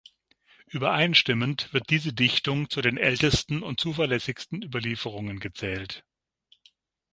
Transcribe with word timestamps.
Übereinstimmend 0.65 1.71
wird 1.75 1.91
diese 1.91 2.11
Dichtung 2.11 2.71
zu 2.71 2.81
den 2.81 2.97
ältesten 2.97 3.61
und 3.61 3.79
zuverlässigsten 3.79 4.63
Überlieferungen 4.63 5.39
gezählt. 5.39 6.03